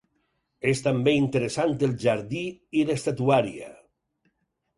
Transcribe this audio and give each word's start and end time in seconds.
És 0.69 0.79
també 0.85 1.13
interessant 1.17 1.75
el 1.89 1.93
jardí 2.07 2.41
i 2.81 2.87
l'estatuària. 2.89 3.71